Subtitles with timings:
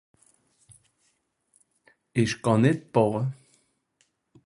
[2.21, 3.23] ìsch kà net bàche